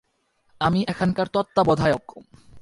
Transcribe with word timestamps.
আমি 0.61 0.79
এখানকার 0.87 1.27
তত্ত্বাবধায়ক। 1.27 2.05